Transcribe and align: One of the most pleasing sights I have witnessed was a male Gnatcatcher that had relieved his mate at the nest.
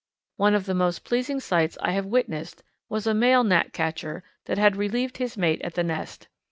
One 0.37 0.55
of 0.55 0.65
the 0.65 0.73
most 0.73 1.03
pleasing 1.03 1.39
sights 1.39 1.77
I 1.79 1.91
have 1.91 2.07
witnessed 2.07 2.63
was 2.89 3.05
a 3.05 3.13
male 3.13 3.43
Gnatcatcher 3.43 4.23
that 4.45 4.57
had 4.57 4.75
relieved 4.75 5.17
his 5.17 5.37
mate 5.37 5.61
at 5.61 5.75
the 5.75 5.83
nest. 5.83 6.27